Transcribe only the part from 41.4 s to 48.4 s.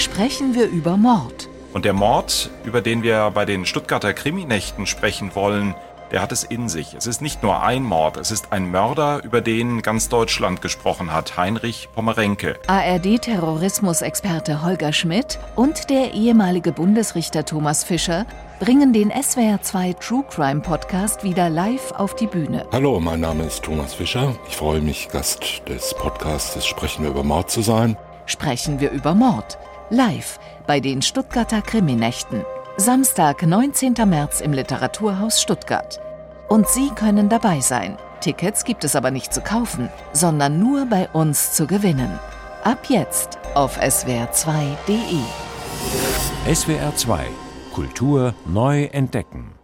zu gewinnen. Ab jetzt auf swr2.de. SWR2 Kultur